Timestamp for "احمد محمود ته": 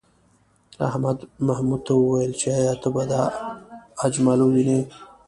0.87-1.93